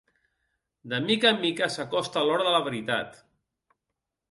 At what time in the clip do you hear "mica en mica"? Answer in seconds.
1.03-1.69